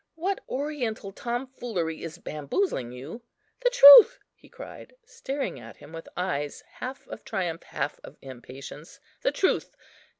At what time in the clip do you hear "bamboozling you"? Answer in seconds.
2.17-3.21